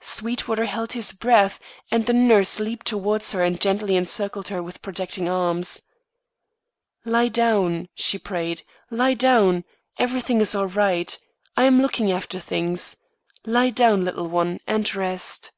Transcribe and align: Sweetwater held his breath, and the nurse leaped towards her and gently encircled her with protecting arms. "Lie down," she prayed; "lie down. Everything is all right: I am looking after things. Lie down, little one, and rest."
Sweetwater 0.00 0.64
held 0.64 0.94
his 0.94 1.12
breath, 1.12 1.60
and 1.90 2.06
the 2.06 2.14
nurse 2.14 2.58
leaped 2.58 2.86
towards 2.86 3.32
her 3.32 3.44
and 3.44 3.60
gently 3.60 3.96
encircled 3.96 4.48
her 4.48 4.62
with 4.62 4.80
protecting 4.80 5.28
arms. 5.28 5.82
"Lie 7.04 7.28
down," 7.28 7.90
she 7.94 8.18
prayed; 8.18 8.62
"lie 8.90 9.12
down. 9.12 9.62
Everything 9.98 10.40
is 10.40 10.54
all 10.54 10.68
right: 10.68 11.18
I 11.54 11.64
am 11.64 11.82
looking 11.82 12.10
after 12.10 12.40
things. 12.40 12.96
Lie 13.46 13.68
down, 13.68 14.06
little 14.06 14.26
one, 14.30 14.58
and 14.66 14.88
rest." 14.94 15.52